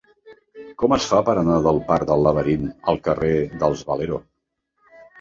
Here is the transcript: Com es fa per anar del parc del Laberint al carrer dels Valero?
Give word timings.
Com 0.83 0.95
es 0.97 1.05
fa 1.11 1.19
per 1.27 1.35
anar 1.41 1.59
del 1.69 1.79
parc 1.91 2.09
del 2.13 2.27
Laberint 2.31 2.67
al 2.95 3.01
carrer 3.11 3.39
dels 3.63 3.89
Valero? 3.93 4.23